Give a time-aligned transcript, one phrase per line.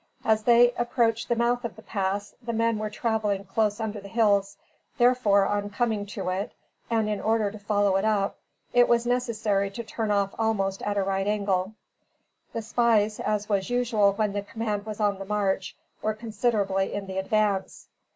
[0.25, 4.07] As they approached the mouth of the pass, the men were traveling close under the
[4.07, 4.57] hills,
[4.97, 6.53] therefore, on coming to it,
[6.89, 8.39] and in order to follow it up,
[8.73, 11.73] it was necessary to turn off almost at a right angle.
[12.51, 17.05] The spies, as was usual when the command was on the march, were considerably in
[17.05, 17.87] the advance.